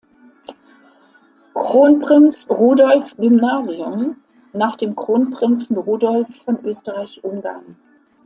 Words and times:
Kronprinz 1.53 2.49
Rudolf 2.49 3.15
Gymnasium" 3.17 4.15
nach 4.51 4.75
dem 4.75 4.95
Kronprinzen 4.95 5.77
Rudolf 5.77 6.37
von 6.43 6.65
Österreich-Ungarn. 6.65 7.75